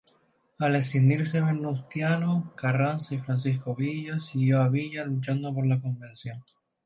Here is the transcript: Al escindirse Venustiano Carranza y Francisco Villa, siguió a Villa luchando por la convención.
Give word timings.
Al 0.57 0.75
escindirse 0.77 1.41
Venustiano 1.41 2.53
Carranza 2.55 3.13
y 3.13 3.19
Francisco 3.19 3.75
Villa, 3.75 4.19
siguió 4.19 4.63
a 4.63 4.67
Villa 4.67 5.05
luchando 5.05 5.53
por 5.53 5.67
la 5.67 5.79
convención. 5.79 6.41